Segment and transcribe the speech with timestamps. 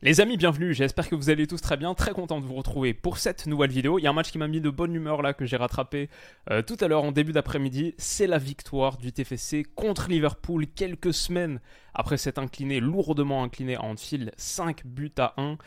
[0.00, 2.94] Les amis, bienvenue, j'espère que vous allez tous très bien, très content de vous retrouver
[2.94, 3.98] pour cette nouvelle vidéo.
[3.98, 6.08] Il y a un match qui m'a mis de bonne humeur là, que j'ai rattrapé
[6.52, 7.96] euh, tout à l'heure en début d'après-midi.
[7.98, 11.60] C'est la victoire du TFC contre Liverpool quelques semaines
[11.94, 15.58] après s'être incliné, lourdement incliné à Anfield, 5 buts à 1.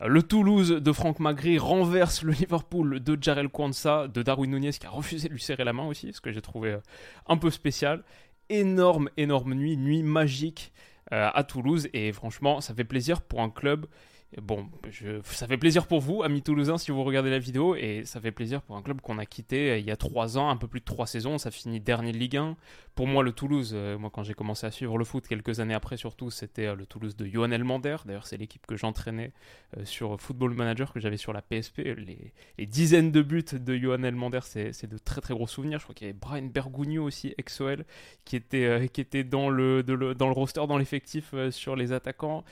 [0.00, 4.72] Euh, le Toulouse de Franck Magri renverse le Liverpool de Jarel Kwanza, de Darwin Nunez
[4.72, 6.80] qui a refusé de lui serrer la main aussi, ce que j'ai trouvé euh,
[7.28, 8.02] un peu spécial.
[8.48, 10.72] Énorme, énorme nuit, nuit magique.
[11.12, 11.88] Euh, à Toulouse.
[11.94, 13.86] Et franchement, ça fait plaisir pour un club
[14.36, 14.68] Bon,
[15.24, 18.30] ça fait plaisir pour vous, amis toulousains, si vous regardez la vidéo, et ça fait
[18.30, 20.68] plaisir pour un club qu'on a quitté euh, il y a trois ans, un peu
[20.68, 22.54] plus de trois saisons, ça finit dernier de Ligue 1.
[22.94, 25.72] Pour moi, le Toulouse, euh, moi quand j'ai commencé à suivre le foot quelques années
[25.72, 27.96] après, surtout, c'était euh, le Toulouse de Johan Elmander.
[28.04, 29.32] D'ailleurs, c'est l'équipe que j'entraînais
[29.84, 31.78] sur Football Manager, que j'avais sur la PSP.
[32.58, 35.78] Les, dizaines de buts de Johan Elmander, c'est de très très gros souvenirs.
[35.78, 37.86] Je crois qu'il y avait Brian Bergugno aussi, ex-OL,
[38.26, 42.44] qui était, qui était dans, le, dans le roster, dans l'effectif sur les attaquants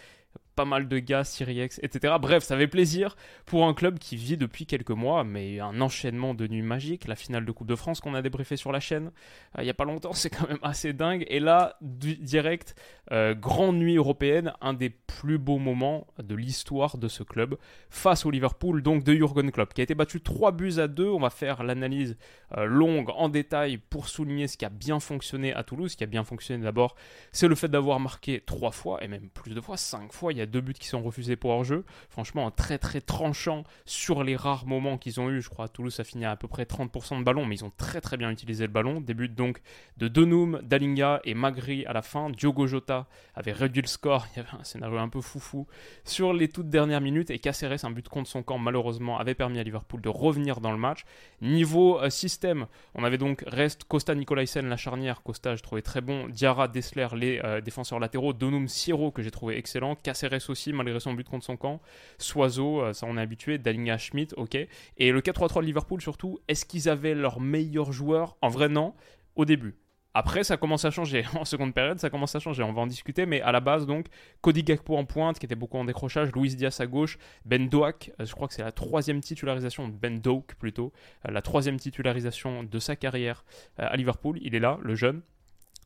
[0.57, 2.15] pas mal de gars, Siriex, etc.
[2.21, 6.35] Bref, ça fait plaisir pour un club qui vit depuis quelques mois, mais un enchaînement
[6.35, 7.07] de nuits magiques.
[7.07, 9.11] La finale de Coupe de France qu'on a débriefé sur la chaîne
[9.57, 11.25] euh, il n'y a pas longtemps, c'est quand même assez dingue.
[11.29, 12.75] Et là, direct,
[13.13, 17.57] euh, grande nuit européenne, un des plus beaux moments de l'histoire de ce club
[17.91, 21.09] face au Liverpool, donc de Jurgen Klopp, qui a été battu 3 buts à 2.
[21.09, 22.17] On va faire l'analyse
[22.57, 25.93] euh, longue en détail pour souligner ce qui a bien fonctionné à Toulouse.
[25.93, 26.97] Ce qui a bien fonctionné d'abord,
[27.33, 30.33] c'est le fait d'avoir marqué 3 fois, et même plus de fois, 5 fois.
[30.33, 31.85] Il y a deux buts qui sont refusés pour hors-jeu.
[32.09, 35.43] Franchement, très très tranchant sur les rares moments qu'ils ont eu.
[35.43, 37.73] Je crois Toulouse, ça finit à, à peu près 30% de ballon, mais ils ont
[37.77, 39.01] très très bien utilisé le ballon.
[39.01, 39.61] Des donc
[39.97, 42.31] de Donum, Dalinga et Magri à la fin.
[42.31, 44.27] Diogo Jota avait réduit le score.
[44.35, 45.67] Il y avait un scénario un peu foufou
[46.05, 47.31] sur les toutes dernières minutes.
[47.31, 50.73] Et Caceres, un but contre son camp, malheureusement, avait permis à Liverpool de revenir dans
[50.73, 51.05] le match.
[51.41, 55.23] Niveau euh, système, on avait donc Rest, Costa, Nicolaisen, la charnière.
[55.23, 56.29] Costa, je trouvais très bon.
[56.29, 58.33] Diarra, Dessler, les euh, défenseurs latéraux.
[58.33, 59.97] Donum, Siro, que j'ai trouvé excellent.
[59.97, 61.81] Caceres aussi, malgré son but contre son camp.
[62.19, 63.59] Soiseau, euh, ça on est habitué.
[63.59, 64.57] Dalinga, Schmidt, ok.
[64.97, 68.37] Et le 4-3-3 de Liverpool, surtout, est-ce qu'ils avaient leurs meilleurs joueurs?
[68.43, 68.95] En vrai, non.
[69.35, 69.75] Au début.
[70.19, 71.25] Après, ça commence à changer.
[71.39, 72.63] En seconde période, ça commence à changer.
[72.63, 73.27] On va en discuter.
[73.27, 74.07] Mais à la base, donc,
[74.41, 76.33] Cody Gakpo en pointe, qui était beaucoup en décrochage.
[76.33, 77.19] Luis Diaz à gauche.
[77.45, 79.89] Ben Doak, euh, je crois que c'est la troisième titularisation.
[79.89, 80.91] Ben Doak, plutôt.
[81.29, 83.45] Euh, la troisième titularisation de sa carrière
[83.77, 84.39] à Liverpool.
[84.41, 85.21] Il est là, le jeune.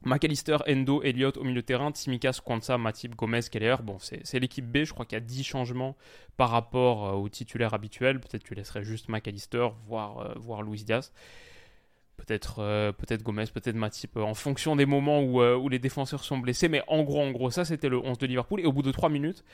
[0.02, 3.76] McAllister, Endo, Elliott au milieu de terrain, Tsimikas, Kwanza, Matip, Gomez, Keller.
[3.82, 4.84] Bon, c'est l'équipe B.
[4.84, 5.96] Je crois qu'il y a 10 changements
[6.36, 8.18] par rapport euh, au titulaire habituel.
[8.20, 11.12] Peut-être tu laisserais juste McAllister, voire, euh, voir Luis Diaz.
[12.16, 16.38] Peut-être euh, peut-être Gomez, peut-être Matip, en fonction des moments où, où, les défenseurs sont
[16.38, 16.68] blessés.
[16.68, 18.60] Mais en gros, en gros, ça c'était le 11 de Liverpool.
[18.60, 19.44] Et au bout de 3 minutes,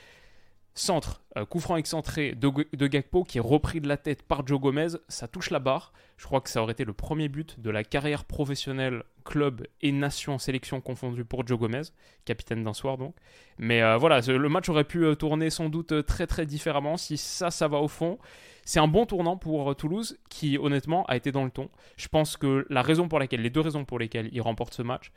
[0.78, 4.46] Centre, euh, coup franc excentré de, de, Gakpo qui est repris de la tête par
[4.46, 5.94] Joe Gomez, ça touche la barre.
[6.18, 9.90] Je crois que ça aurait été le premier but de la carrière professionnelle, club et
[9.90, 11.80] nation sélection confondue pour Joe Gomez,
[12.26, 13.14] capitaine d'un soir donc.
[13.56, 17.16] Mais euh, voilà, le match aurait pu euh, tourner sans doute très très différemment si
[17.16, 18.18] ça, ça va au fond.
[18.66, 21.70] C'est un bon tournant pour Toulouse qui honnêtement a été dans le ton.
[21.96, 24.82] Je pense que la raison pour laquelle, les deux raisons pour lesquelles il remporte ce
[24.82, 25.10] match,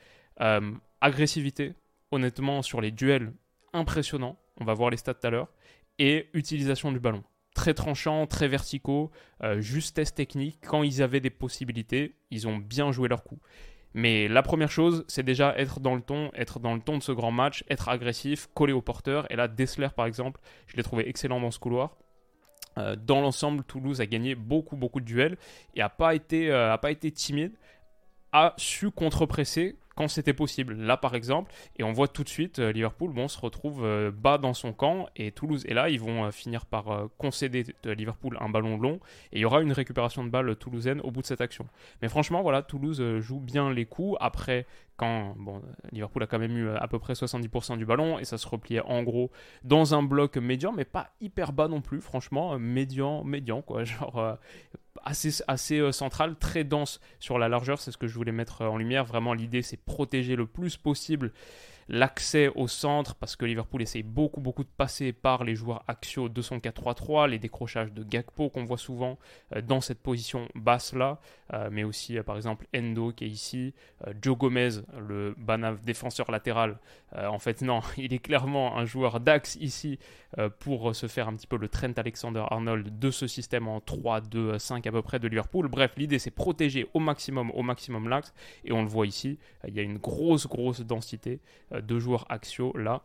[1.02, 1.74] agressivité,
[2.12, 3.34] honnêtement sur les duels
[3.74, 5.50] impressionnants on va voir les stats tout à l'heure,
[5.97, 7.24] et utilisation du ballon.
[7.56, 9.12] Très tranchant, très verticaux,
[9.44, 10.59] euh, justesse technique.
[10.66, 13.40] Quand ils avaient des possibilités, ils ont bien joué leur coup.
[13.94, 17.03] Mais la première chose, c'est déjà être dans le ton, être dans le ton de
[17.03, 19.30] ce grand match, être agressif, coller au porteur.
[19.31, 21.97] Et là, Dessler, par exemple, je l'ai trouvé excellent dans ce couloir.
[22.78, 25.38] Euh, dans l'ensemble, Toulouse a gagné beaucoup, beaucoup de duels
[25.76, 27.53] et n'a pas, euh, pas été timide,
[28.31, 30.76] a su contre-presser quand c'était possible.
[30.76, 34.12] Là, par exemple, et on voit tout de suite, euh, Liverpool bon, se retrouve euh,
[34.12, 35.90] bas dans son camp et Toulouse est là.
[35.90, 39.02] Ils vont euh, finir par concéder à Liverpool un ballon long
[39.34, 41.68] et il y aura une récupération de balle toulousaine au bout de cette action.
[42.02, 44.16] Mais franchement, voilà, Toulouse joue bien les coups.
[44.22, 44.66] Après,
[44.96, 45.62] quand bon,
[45.92, 48.82] Liverpool a quand même eu à peu près 70% du ballon et ça se repliait
[48.82, 49.32] en gros
[49.66, 53.84] dans un bloc médian, mais pas hyper bas non plus, franchement, médian, médian, quoi.
[53.90, 54.38] Genre
[55.04, 58.62] assez, assez euh, centrale, très dense sur la largeur, c'est ce que je voulais mettre
[58.62, 59.06] euh, en lumière.
[59.06, 61.32] Vraiment, l'idée, c'est protéger le plus possible
[61.90, 66.30] l'accès au centre, parce que Liverpool essaye beaucoup, beaucoup de passer par les joueurs axiaux
[66.30, 69.18] de son 4-3-3, les décrochages de Gakpo qu'on voit souvent
[69.56, 71.20] euh, dans cette position basse-là,
[71.72, 73.73] mais aussi par exemple Endo qui est ici,
[74.22, 74.69] Joe Gomez,
[74.99, 76.79] le Banav défenseur latéral.
[77.16, 79.99] en fait, non, il est clairement un joueur d'axe ici
[80.59, 84.91] pour se faire un petit peu le Trent Alexander-Arnold de ce système en 3-2-5 à
[84.91, 85.67] peu près de Liverpool.
[85.67, 88.34] Bref, l'idée c'est protéger au maximum, au maximum l'axe.
[88.63, 91.40] Et on le voit ici, il y a une grosse, grosse densité
[91.73, 93.03] euh, de joueurs axiaux là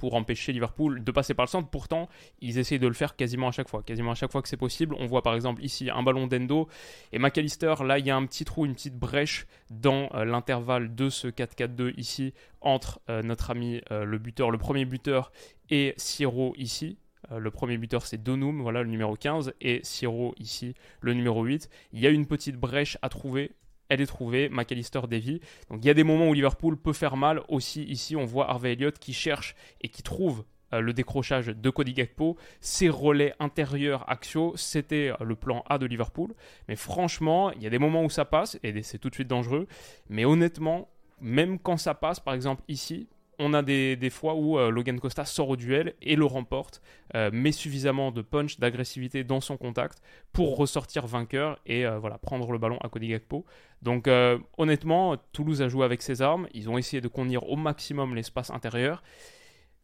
[0.00, 1.68] pour empêcher Liverpool de passer par le centre.
[1.68, 2.08] Pourtant,
[2.40, 3.82] ils essayent de le faire quasiment à chaque fois.
[3.82, 4.96] Quasiment à chaque fois que c'est possible.
[4.98, 6.68] On voit par exemple ici un ballon d'Endo
[7.12, 7.74] et McAllister.
[7.84, 11.28] Là, il y a un petit trou, une petite brèche dans euh, l'intervalle de ce
[11.28, 12.32] 4-4-2 ici
[12.62, 15.30] entre euh, notre ami le buteur, le premier buteur
[15.68, 16.98] et Siro ici.
[17.30, 21.68] le premier buteur c'est Donum, voilà le numéro 15, et Siro ici le numéro 8.
[21.92, 23.52] Il y a une petite brèche à trouver
[23.90, 25.40] elle est trouvée, McAllister Davy.
[25.68, 27.42] Donc il y a des moments où Liverpool peut faire mal.
[27.48, 31.70] Aussi ici, on voit Harvey Elliott qui cherche et qui trouve euh, le décrochage de
[31.70, 36.32] Cody Gakpo, ses relais intérieurs axiaux, c'était euh, le plan A de Liverpool.
[36.68, 39.28] Mais franchement, il y a des moments où ça passe et c'est tout de suite
[39.28, 39.66] dangereux.
[40.08, 40.88] Mais honnêtement,
[41.20, 43.08] même quand ça passe, par exemple ici,
[43.40, 46.82] on a des, fois où euh, Logan Costa sort au duel et le remporte,
[47.16, 50.02] euh, met suffisamment de punch, d'agressivité dans son contact
[50.32, 53.44] pour ressortir vainqueur et euh, voilà, prendre le ballon à Cody Gakpo.
[53.82, 54.10] Donc
[54.58, 58.50] honnêtement, Toulouse a joué avec ses armes, ils ont essayé de contenir au maximum l'espace
[58.50, 59.02] intérieur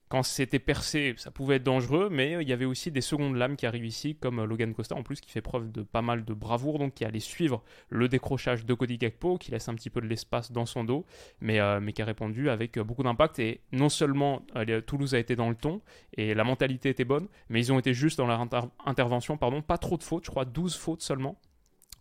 [0.08, 3.56] quand c'était percé, ça pouvait être dangereux, mais il y avait aussi des secondes lames
[3.56, 6.32] qui arrivent ici, comme Logan Costa en plus, qui fait preuve de pas mal de
[6.32, 10.00] bravoure, donc qui allait suivre le décrochage de Cody Gakpo, qui laisse un petit peu
[10.00, 11.04] de l'espace dans son dos,
[11.40, 13.38] mais, euh, qui a répondu avec beaucoup d'impact.
[13.40, 15.80] Et non seulement euh, Toulouse a été dans le ton,
[16.14, 18.46] et la mentalité était bonne, mais ils ont été juste dans leur
[18.84, 21.36] intervention, pardon, pas trop de fautes, je crois 12 fautes seulement.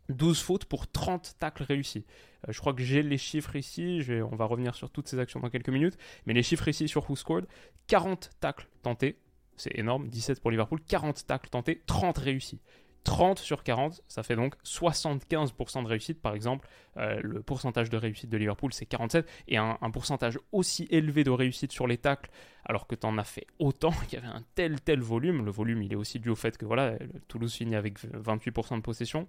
[0.10, 2.06] 12 fautes pour 30 tacles réussis.
[2.48, 5.40] Euh, je crois que j'ai les chiffres ici, on va revenir sur toutes ces actions
[5.40, 7.46] dans quelques minutes, mais les chiffres ici sur Who Scored,
[7.88, 9.18] 40 tacles tentés,
[9.58, 12.60] c'est énorme, 17 pour Liverpool, 40 tacles tentés, 30 réussis.
[13.06, 16.22] 30 sur 40, ça fait donc 75% de réussite.
[16.22, 16.68] Par exemple,
[16.98, 19.30] euh, le pourcentage de réussite de Liverpool, c'est 47.
[19.48, 22.32] Et un, pourcentage aussi élevé de réussite sur les tacles,
[22.66, 25.46] alors que tu en as fait autant, qu'il y avait un tel, tel volume.
[25.46, 26.98] Le volume, il est aussi dû au fait que voilà,
[27.28, 29.28] Toulouse finit avec 28% de possession.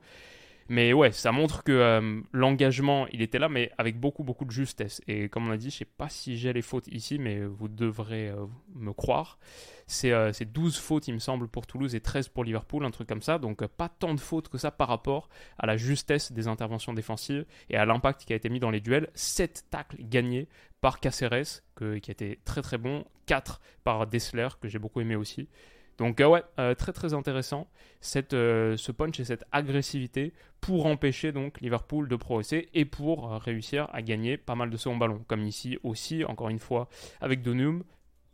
[0.69, 4.51] Mais ouais, ça montre que euh, l'engagement, il était là, mais avec beaucoup, beaucoup de
[4.51, 5.01] justesse.
[5.07, 7.69] Et comme on a dit, je sais pas si j'ai les fautes ici, mais vous
[7.69, 9.39] devrez euh, me croire.
[9.87, 10.11] C'est
[10.45, 13.23] 12 euh, fautes, il me semble, pour Toulouse et 13 pour Liverpool, un truc comme
[13.23, 13.39] ça.
[13.39, 15.29] Donc pas tant de fautes que ça par rapport
[15.59, 18.81] à la justesse des interventions défensives et à l'impact qui a été mis dans les
[18.81, 19.09] duels.
[19.15, 20.49] 7 tacles gagnés
[20.81, 23.05] par Caceres, qui a été très très bon.
[23.27, 25.49] 4 par Dessler, que j'ai beaucoup aimé aussi.
[25.98, 27.66] Donc euh, ouais, euh, très très intéressant
[28.00, 33.31] cette, euh, ce punch et cette agressivité pour empêcher donc Liverpool de progresser et pour
[33.31, 35.25] réussir à gagner pas mal de second ballon.
[35.26, 36.88] Comme ici aussi, encore une fois,
[37.20, 37.84] avec Donum,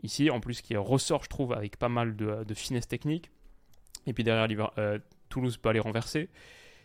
[0.03, 3.31] ici en plus qui ressort je trouve avec pas mal de, de finesse technique.
[4.07, 4.49] Et puis derrière
[5.29, 6.29] Toulouse peut aller renverser.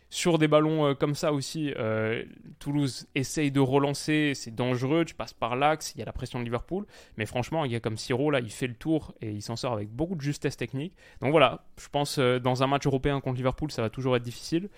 [0.09, 2.23] Sur des ballons euh, comme ça aussi, euh,
[2.59, 6.39] Toulouse essaye de relancer, c'est dangereux, tu passes par l'axe, il y a la pression
[6.39, 6.85] de Liverpool,
[7.17, 9.57] mais franchement, il y a comme Siro, là, il fait le tour et il s'en
[9.57, 10.93] sort avec beaucoup de justesse technique.
[11.21, 14.23] Donc voilà, je pense euh, dans un match européen contre Liverpool, ça va toujours être
[14.23, 14.69] difficile.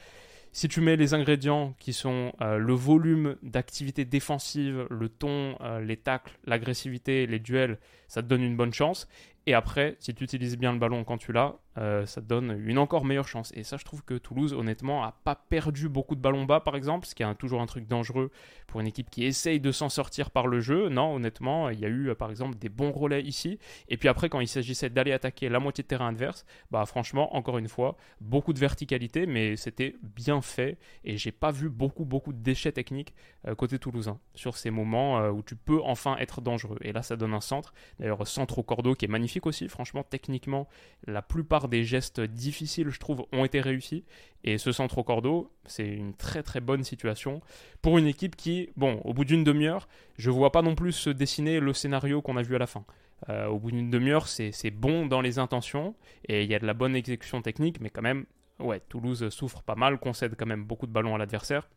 [0.52, 6.40] Si tu mets les ingrédients qui sont le volume d'activité défensive, le ton, les tacles,
[6.44, 7.78] l'agressivité, les duels,
[8.08, 9.08] ça te donne une bonne chance.
[9.46, 12.78] Et après, si tu utilises bien le ballon quand tu l'as, euh, ça donne une
[12.78, 13.52] encore meilleure chance.
[13.56, 16.76] Et ça, je trouve que Toulouse, honnêtement, a pas perdu beaucoup de ballons bas, par
[16.76, 18.32] exemple, ce qui est toujours un truc dangereux
[18.68, 20.90] pour une équipe qui essaye de s'en sortir par le jeu.
[20.90, 23.60] Non, honnêtement, il y a eu, euh, par exemple, des bons relais ici.
[23.88, 27.36] Et puis après, quand il s'agissait d'aller attaquer la moitié de terrain adverse, bah franchement,
[27.36, 30.78] encore une fois, beaucoup de verticalité, mais c'était bien fait.
[31.04, 33.14] Et j'ai pas vu beaucoup, beaucoup de déchets techniques
[33.48, 36.78] euh, côté toulousain sur ces moments où tu peux enfin être dangereux.
[36.82, 37.74] Et là, ça donne un centre.
[38.00, 39.68] D'ailleurs, centre au cordeau qui est magnifique aussi.
[39.68, 40.68] Franchement, techniquement,
[41.08, 44.04] la plupart des gestes difficiles, je trouve, ont été réussis.
[44.44, 47.42] Et ce centre au cordeau, c'est une très très bonne situation
[47.82, 51.10] pour une équipe qui, bon, au bout d'une demi-heure, je vois pas non plus se
[51.10, 52.86] dessiner le scénario qu'on a vu à la fin.
[53.28, 55.94] Euh, au bout d'une demi-heure, c'est bon dans les intentions
[56.28, 58.26] et il y a de la bonne exécution technique, mais quand même,
[58.60, 61.68] ouais, Toulouse souffre pas mal, concède quand même beaucoup de ballons à l'adversaire.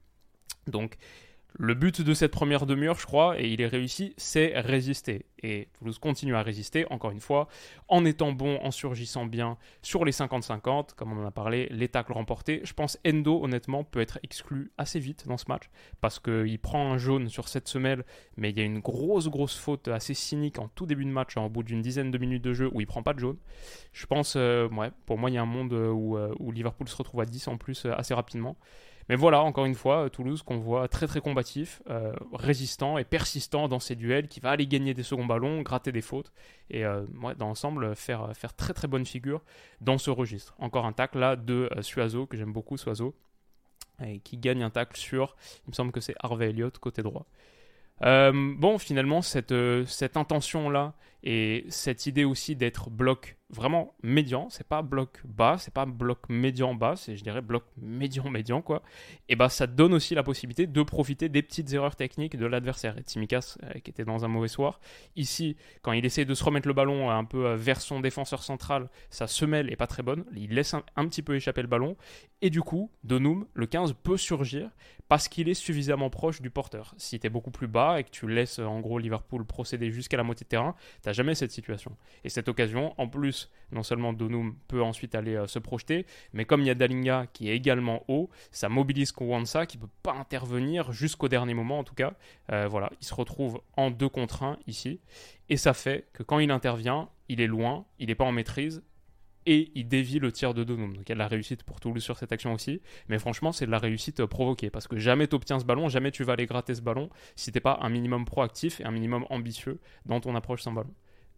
[0.69, 0.97] Donc,
[1.55, 5.27] le but de cette première demi-heure, je crois, et il est réussi, c'est résister.
[5.43, 7.49] Et Toulouse continue à résister, encore une fois,
[7.89, 11.89] en étant bon, en surgissant bien sur les 50-50, comme on en a parlé, les
[11.89, 12.61] tacles remportés.
[12.65, 16.93] Je pense Endo, honnêtement, peut être exclu assez vite dans ce match, parce qu'il prend
[16.93, 18.05] un jaune sur cette semelle,
[18.37, 21.37] mais il y a une grosse, grosse faute assez cynique en tout début de match,
[21.37, 23.39] en bout d'une dizaine de minutes de jeu, où il prend pas de jaune.
[23.93, 26.89] Je pense, euh, ouais, pour moi, il y a un monde où, euh, où Liverpool
[26.89, 28.57] se retrouve à 10 en plus euh, assez rapidement.
[29.09, 33.69] Mais voilà, encore une fois, Toulouse qu'on voit très très combatif, euh, résistant et persistant
[33.69, 36.33] dans ses duels, qui va aller gagner des seconds ballons, gratter des fautes,
[36.71, 37.03] et euh,
[37.39, 39.43] dans l'ensemble faire, faire très très bonne figure
[39.81, 40.55] dans ce registre.
[40.59, 43.15] Encore un tacle là de euh, Suazo, que j'aime beaucoup, Suazo,
[44.05, 47.27] et qui gagne un tacle sur, il me semble que c'est Harvey Elliott côté droit.
[48.01, 49.55] bon, finalement, cette,
[49.87, 55.73] cette intention-là Et cette idée aussi d'être bloc vraiment médian, c'est pas bloc bas, c'est
[55.73, 58.83] pas bloc médian bas, c'est je dirais bloc médian médian quoi.
[59.29, 62.97] Et bah ça donne aussi la possibilité de profiter des petites erreurs techniques de l'adversaire.
[62.99, 64.81] Et Timikas euh, qui était dans un mauvais soir,
[65.17, 68.43] ici quand il essaie de se remettre le ballon un peu euh, vers son défenseur
[68.43, 71.69] central, sa semelle est pas très bonne, il laisse un, un petit peu échapper le
[71.69, 71.97] ballon
[72.41, 74.71] et du coup Donum le 15 peut surgir
[75.09, 76.95] parce qu'il est suffisamment proche du porteur.
[76.97, 80.17] Si tu es beaucoup plus bas et que tu laisses en gros Liverpool procéder jusqu'à
[80.17, 81.97] la moitié de terrain, tu jamais cette situation.
[82.25, 86.45] Et cette occasion, en plus, non seulement Donum peut ensuite aller euh, se projeter, mais
[86.45, 90.15] comme il y a Dalinga qui est également haut, ça mobilise Kwanza qui peut pas
[90.15, 92.15] intervenir jusqu'au dernier moment en tout cas.
[92.51, 95.01] Euh, voilà, il se retrouve en 2 contre 1 ici.
[95.49, 98.83] Et ça fait que quand il intervient, il est loin, il n'est pas en maîtrise,
[99.47, 100.97] et il dévie le tir de Donum.
[100.97, 102.81] Donc il y a de la réussite pour Toulouse sur cette action aussi.
[103.09, 104.71] Mais franchement, c'est de la réussite euh, provoquée.
[104.71, 107.53] Parce que jamais tu obtiens ce ballon, jamais tu vas aller gratter ce ballon si
[107.53, 110.95] t'es pas un minimum proactif et un minimum ambitieux dans ton approche sans ballon.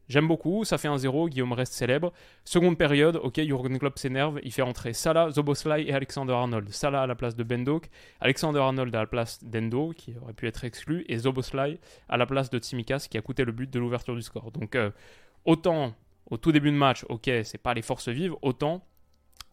[0.08, 2.12] J'aime beaucoup, ça fait un 0, Guillaume reste célèbre.
[2.44, 6.68] Seconde période, ok, Jurgen Klopp s'énerve, il fait entrer Salah, Zoboslai et Alexander Arnold.
[6.70, 7.88] Salah à la place de Bendok,
[8.20, 12.26] Alexander Arnold à la place d'Endo, qui aurait pu être exclu, et Zoboslai à la
[12.26, 14.52] place de Tsimikas, qui a coûté le but de l'ouverture du score.
[14.52, 14.90] Donc, euh,
[15.46, 15.94] autant
[16.30, 18.86] au tout début de match, ok, c'est pas les forces vives, autant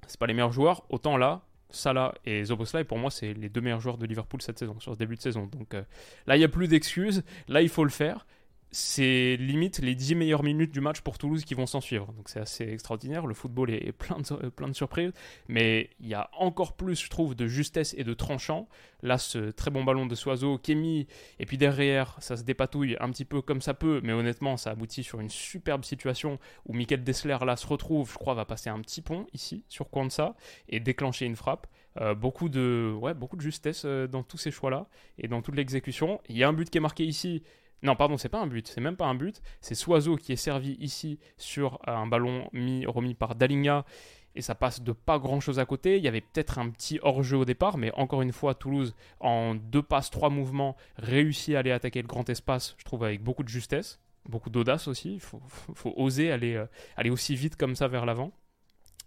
[0.07, 3.61] c'est pas les meilleurs joueurs, autant là, Salah et Zoboslai, pour moi, c'est les deux
[3.61, 5.45] meilleurs joueurs de Liverpool cette saison, sur ce début de saison.
[5.45, 5.83] Donc euh,
[6.27, 8.25] là, il n'y a plus d'excuses, là, il faut le faire
[8.71, 12.13] c'est limite les 10 meilleures minutes du match pour Toulouse qui vont s'en suivre.
[12.13, 13.27] Donc c'est assez extraordinaire.
[13.27, 15.11] Le football est plein de, plein de surprises.
[15.49, 18.69] Mais il y a encore plus, je trouve, de justesse et de tranchant.
[19.03, 21.07] Là, ce très bon ballon de Soiseau, Kémy,
[21.39, 23.99] et puis derrière, ça se dépatouille un petit peu comme ça peut.
[24.03, 28.17] Mais honnêtement, ça aboutit sur une superbe situation où Michael Dessler, là, se retrouve, je
[28.17, 30.35] crois, va passer un petit pont ici, sur Kwanza,
[30.69, 31.67] et déclencher une frappe.
[31.99, 34.87] Euh, beaucoup, de, ouais, beaucoup de justesse euh, dans tous ces choix-là
[35.17, 36.21] et dans toute l'exécution.
[36.29, 37.43] Il y a un but qui est marqué ici
[37.83, 39.41] non, pardon, c'est pas un but, c'est même pas un but.
[39.59, 43.85] C'est Soiseau qui est servi ici sur un ballon mis, remis par Dalinga
[44.35, 45.97] et ça passe de pas grand chose à côté.
[45.97, 49.55] Il y avait peut-être un petit hors-jeu au départ, mais encore une fois, Toulouse, en
[49.55, 53.43] deux passes, trois mouvements, réussit à aller attaquer le grand espace, je trouve, avec beaucoup
[53.43, 55.15] de justesse, beaucoup d'audace aussi.
[55.15, 55.41] Il faut,
[55.95, 58.31] oser aller, euh, aller aussi vite comme ça vers l'avant.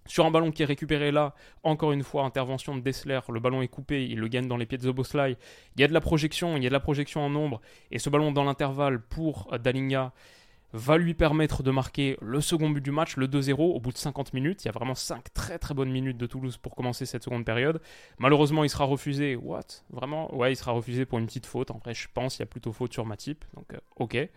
[0.07, 3.63] Sur un ballon qui est récupéré là, encore une fois, intervention de Dessler, le ballon
[3.63, 5.37] est coupé, il le gagne dans les pieds de Zoboslai.
[5.77, 7.99] Il y a de la projection, il y a de la projection en nombre, et
[7.99, 10.13] ce ballon dans l'intervalle pour Dalinga
[10.75, 13.97] va lui permettre de marquer le second but du match, le 2-0, au bout de
[13.97, 14.65] 50 minutes.
[14.65, 17.45] Il y a vraiment 5 très très bonnes minutes de Toulouse pour commencer cette seconde
[17.45, 17.81] période.
[18.19, 19.37] Malheureusement, il sera refusé.
[19.37, 19.85] What?
[19.91, 20.35] Vraiment?
[20.35, 21.71] Ouais, il sera refusé pour une petite faute.
[21.71, 23.45] En vrai, je pense qu'il y a plutôt faute sur Matip.
[23.55, 24.29] Donc, euh, ok.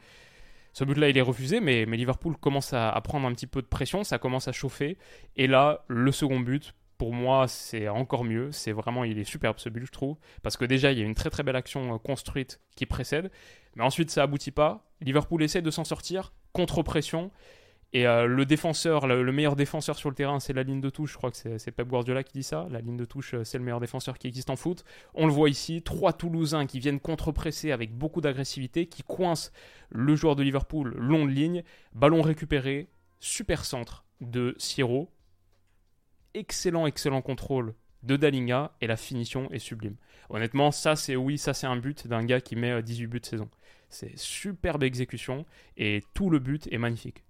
[0.77, 4.03] Ce but-là, il est refusé, mais, Liverpool commence à, prendre un petit peu de pression,
[4.03, 4.99] ça commence à chauffer.
[5.35, 8.51] Et là, le second but, pour moi, c'est encore mieux.
[8.51, 10.17] C'est vraiment, il est superbe ce but, je trouve.
[10.43, 13.31] Parce que déjà, il y a une très très belle action euh, construite qui précède.
[13.75, 14.85] Mais ensuite, ça aboutit pas.
[15.01, 17.31] Liverpool essaie de s'en sortir, contre-pression.
[17.97, 21.13] Et euh, le défenseur, le, meilleur défenseur sur le terrain, c'est la ligne de touche.
[21.13, 22.67] Je crois que c'est Pep Guardiola qui dit ça.
[22.69, 24.83] La ligne de touche, euh, c'est le meilleur défenseur qui existe en foot.
[25.15, 29.49] On le voit ici, trois Toulousains qui viennent contre-presser avec beaucoup d'agressivité, qui coincent
[29.89, 31.63] le joueur de Liverpool long de ligne.
[31.95, 32.87] Ballon récupéré,
[33.19, 35.09] super centre de Siro.
[36.35, 37.73] Excellent, excellent contrôle
[38.03, 39.95] de Dalinga et la finition est sublime.
[40.29, 43.19] Honnêtement, ça c'est oui, ça c'est un but d'un gars qui met 18 euh, buts
[43.21, 43.49] de saison.
[43.89, 47.23] C'est superbe exécution et tout le but est magnifique.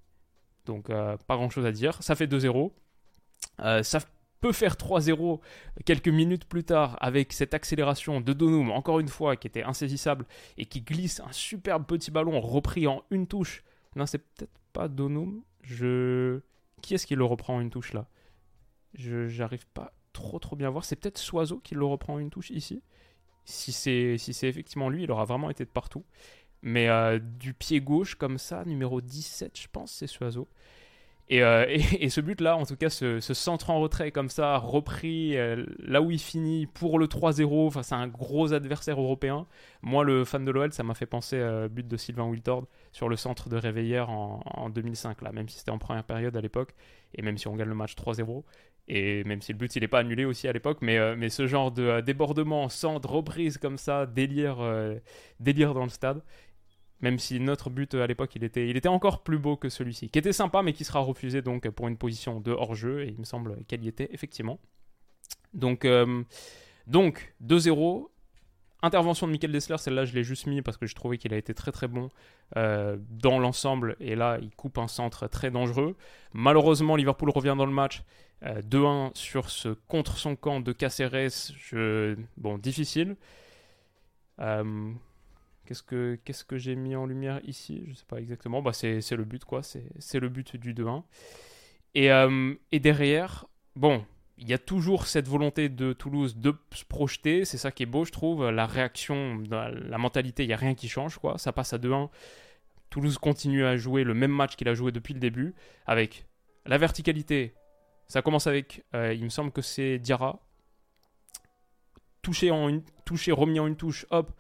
[0.67, 2.01] Donc euh, pas grand chose à dire.
[2.03, 2.71] Ça fait 2-0.
[3.61, 3.99] Euh, ça
[4.39, 5.39] peut faire 3-0
[5.85, 10.25] quelques minutes plus tard avec cette accélération de Donum, encore une fois, qui était insaisissable
[10.57, 13.63] et qui glisse un superbe petit ballon repris en une touche.
[13.95, 15.41] Non, c'est peut-être pas Donum.
[15.61, 16.41] Je...
[16.81, 18.05] Qui est-ce qui le reprend en une touche là?
[18.93, 20.85] Je j'arrive pas trop trop bien à voir.
[20.85, 22.83] C'est peut-être Soiseau qui le reprend en une touche ici.
[23.45, 26.05] Si c'est si effectivement lui, il aura vraiment été de partout.
[26.67, 30.49] Mais euh, du pied gauche comme ça, numéro 17, je pense, c'est Soiseau.
[31.31, 35.37] Euh, et, et, ce but-là, en tout cas, ce, centre en retrait comme ça, repris
[35.37, 39.47] euh, là où il finit pour le 3-0 face à un gros adversaire européen.
[39.81, 43.07] Moi, le fan de l'OL, ça m'a fait penser au but de Sylvain Wiltord sur
[43.07, 46.41] le centre de Réveillère en, en 2005, là, même si c'était en première période à
[46.41, 46.75] l'époque,
[47.15, 48.43] et même si on gagne le match 3-0.
[48.89, 51.45] Et même si le but il n'est pas annulé aussi à l'époque, mais, mais ce
[51.45, 54.59] genre de débordement, centre, reprise comme ça, délire,
[55.41, 56.21] délire dans le stade,
[57.01, 59.69] même si notre but euh, à l'époque il était, il était encore plus beau que
[59.69, 63.09] celui-ci, qui était sympa mais qui sera refusé donc pour une position de hors-jeu, et
[63.09, 64.59] il me semble qu'elle y était effectivement.
[65.53, 66.23] Donc, euh,
[66.87, 68.09] donc 2-0.
[68.83, 71.37] Intervention de Michael Dessler, celle-là je l'ai juste mis parce que je trouvais qu'il a
[71.37, 72.09] été très très bon
[72.57, 75.95] euh, dans l'ensemble, et là il coupe un centre très dangereux.
[76.33, 78.03] Malheureusement, Liverpool revient dans le match.
[78.43, 81.51] 2-1 sur ce contre son camp de Caceres,
[82.37, 83.15] bon, difficile.
[85.67, 87.83] Qu'est-ce que, qu'est-ce que j'ai mis en lumière ici?
[87.89, 88.61] Je sais pas exactement.
[88.61, 89.61] Bah, c'est, le but, quoi.
[89.63, 91.03] C'est, le but du 2-1.
[91.93, 93.45] Et, euh, et derrière,
[93.75, 94.05] bon,
[94.37, 97.43] il y a toujours cette volonté de Toulouse de se projeter.
[97.43, 98.49] C'est ça qui est beau, je trouve.
[98.49, 101.37] La réaction, la mentalité, il n'y a rien qui change, quoi.
[101.37, 102.09] Ça passe à 2-1.
[102.89, 105.53] Toulouse continue à jouer le même match qu'il a joué depuis le début,
[105.85, 106.25] avec
[106.65, 107.53] la verticalité.
[108.07, 110.39] Ça commence avec, euh, il me semble que c'est Diarra.
[112.21, 114.31] Touché, en une, touché, remis en une touche, hop,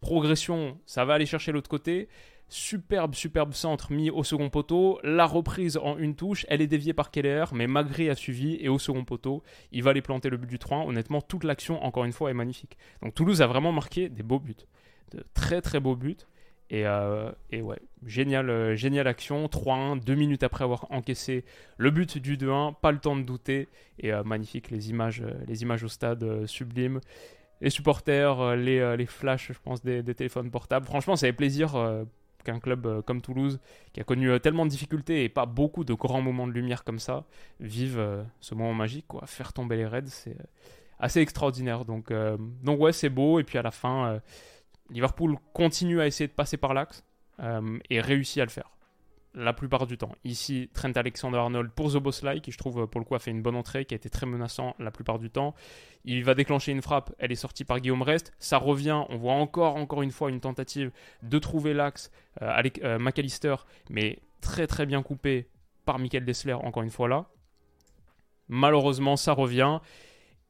[0.00, 2.08] progression, ça va aller chercher l'autre côté.
[2.48, 4.98] Superbe, superbe centre mis au second poteau.
[5.04, 8.68] La reprise en une touche, elle est déviée par Keller, mais Magri a suivi et
[8.68, 12.04] au second poteau, il va aller planter le but du 3 Honnêtement, toute l'action, encore
[12.04, 12.76] une fois, est magnifique.
[13.02, 14.66] Donc Toulouse a vraiment marqué des beaux buts.
[15.12, 16.16] De très très beaux buts.
[16.70, 19.46] Et, euh, ouais, génial, euh, action.
[19.46, 21.44] 3-1, deux minutes après avoir encaissé
[21.76, 23.68] le but du 2-1, pas le temps de douter.
[23.98, 27.00] Et euh, magnifique, les images, les images au stade sublimes.
[27.60, 30.86] Les supporters, les, les flashs, je pense, des, téléphones portables.
[30.86, 31.76] Franchement, ça fait plaisir
[32.42, 33.60] qu'un club comme Toulouse,
[33.92, 36.98] qui a connu tellement de difficultés et pas beaucoup de grands moments de lumière comme
[36.98, 37.24] ça,
[37.60, 38.02] vive
[38.40, 39.04] ce moment magique.
[39.26, 40.36] Faire tomber les Reds, c'est
[40.98, 41.84] assez extraordinaire.
[41.84, 42.10] Donc,
[42.62, 43.40] donc ouais, c'est beau.
[43.40, 44.20] Et puis à la fin
[44.90, 47.04] Liverpool continue à essayer de passer par l'axe
[47.40, 48.70] euh, et réussit à le faire
[49.34, 50.12] la plupart du temps.
[50.24, 53.56] Ici, Trent Alexander-Arnold pour Zoboslai, qui je trouve pour le coup a fait une bonne
[53.56, 55.54] entrée, qui a été très menaçant la plupart du temps.
[56.04, 58.32] Il va déclencher une frappe, elle est sortie par Guillaume Rest.
[58.38, 60.90] Ça revient, on voit encore, encore une fois une tentative
[61.22, 62.10] de trouver l'axe
[62.42, 63.56] euh, euh, McAllister,
[63.88, 65.48] mais très très bien coupé
[65.84, 67.26] par Michael Dessler, encore une fois là.
[68.48, 69.78] Malheureusement, ça revient.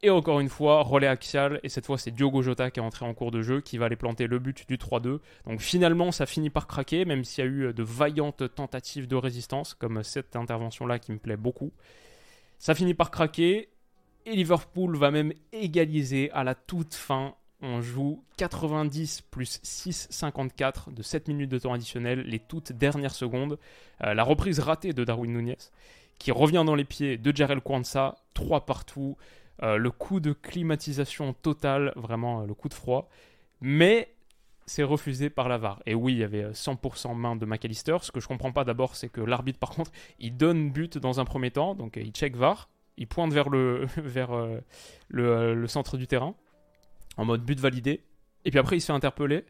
[0.03, 3.05] Et encore une fois, relais axial, et cette fois c'est Diogo Jota qui est entré
[3.05, 5.19] en cours de jeu, qui va aller planter le but du 3-2.
[5.47, 9.17] Donc finalement ça finit par craquer, même s'il y a eu de vaillantes tentatives de
[9.17, 11.73] résistance, comme cette intervention-là qui me plaît beaucoup.
[12.59, 13.69] Ça finit par craquer,
[14.27, 17.35] et Liverpool va même égaliser à la toute fin.
[17.63, 23.59] On joue 90 plus 6,54 de 7 minutes de temps additionnel, les toutes dernières secondes.
[24.03, 25.59] Euh, la reprise ratée de Darwin Nunez,
[26.19, 29.17] qui revient dans les pieds de Jarel Kwanza, 3 partout.
[29.63, 33.09] Euh, le coup de climatisation totale, vraiment euh, le coup de froid.
[33.61, 34.15] Mais
[34.67, 35.83] c'est refusé par la VAR.
[35.85, 37.99] Et oui, il y avait 100% main de McAllister.
[38.01, 41.21] Ce que je comprends pas d'abord, c'est que l'arbitre, par contre, il donne but dans
[41.21, 41.75] un premier temps.
[41.75, 44.61] Donc il check VAR, il pointe vers le, vers, euh,
[45.11, 46.35] le centre du terrain,
[47.17, 48.05] en mode but validé.
[48.45, 49.45] Et puis après, il se fait interpeller.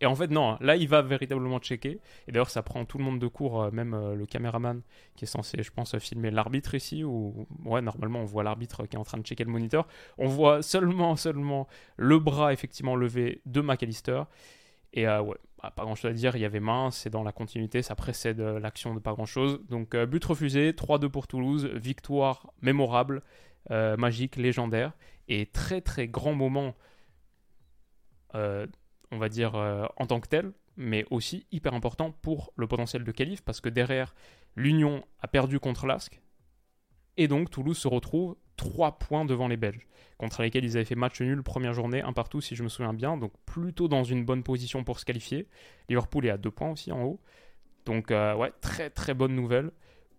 [0.00, 2.00] Et en fait, non, là, il va véritablement checker.
[2.26, 4.82] Et d'ailleurs, ça prend tout le monde de court, euh, même euh, le caméraman
[5.14, 7.04] qui est censé, je pense, filmer l'arbitre ici.
[7.04, 9.86] Ou ouais, normalement, on voit l'arbitre qui est en train de checker le moniteur.
[10.18, 14.24] On voit seulement, seulement le bras effectivement levé de McAllister.
[14.92, 16.34] Et euh, ouais, bah, pas grand chose à dire.
[16.34, 19.60] Il y avait main, c'est dans la continuité, ça précède l'action de but grand chose.
[19.70, 23.22] Donc, but refusé, 3-2 pour Toulouse, victoire mémorable,
[23.70, 24.92] magique, légendaire.
[25.28, 26.74] Et très, très grand moment
[29.10, 33.04] on va dire, euh, en tant que tel, mais aussi hyper important pour le potentiel
[33.04, 34.14] de qualif, parce que derrière,
[34.56, 36.20] l'Union a perdu contre l'Asc,
[37.16, 39.86] et donc Toulouse se retrouve 3 points devant les Belges,
[40.18, 42.94] contre lesquels ils avaient fait match nul première journée, un partout si je me souviens
[42.94, 45.48] bien, donc plutôt dans une bonne position pour se qualifier.
[45.88, 47.20] Liverpool est à 2 points aussi en haut.
[47.84, 49.70] Donc euh, ouais, très très bonne nouvelle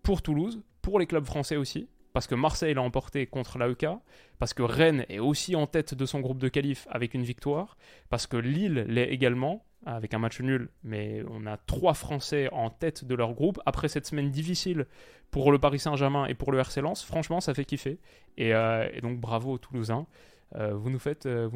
[0.02, 3.88] pour Toulouse, pour les clubs français aussi, parce que Marseille l'a emporté contre l'AEK,
[4.38, 7.76] parce que Rennes est aussi en tête de son groupe de qualif avec une victoire,
[8.08, 12.70] parce que Lille l'est également avec un match nul, mais on a trois Français en
[12.70, 13.60] tête de leur groupe.
[13.66, 14.86] Après cette semaine difficile
[15.30, 17.98] pour le Paris Saint-Germain et pour le RC Lens, franchement, ça fait kiffer.
[18.38, 20.06] Et, euh, donc bravo aux Toulousains,
[20.54, 20.88] euh, euh, vous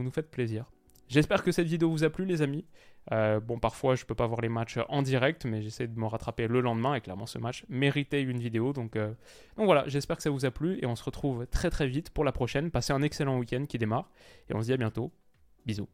[0.03, 0.67] nous faites plaisir.
[1.11, 2.65] J'espère que cette vidéo vous a plu, les amis.
[3.11, 6.07] Euh, bon, parfois, je peux pas voir les matchs en direct, mais j'essaie de me
[6.07, 6.95] rattraper le lendemain.
[6.95, 8.73] Et clairement, ce match méritait une vidéo.
[8.73, 9.13] Donc, euh,
[9.57, 10.79] donc voilà, j'espère que ça vous a plu.
[10.81, 12.71] Et on se retrouve très très vite pour la prochaine.
[12.71, 14.09] Passez un excellent week-end qui démarre.
[14.49, 15.11] Et on se dit à bientôt.
[15.67, 15.89] Bisous.